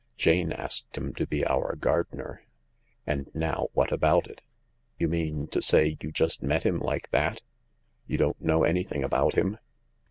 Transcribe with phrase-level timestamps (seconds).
[0.17, 2.41] Jane asked him to be our gardener.
[3.05, 4.41] And now what about it?""
[4.97, 7.43] You mean to say you just met him like that—
[8.07, 9.59] you don't know anything about him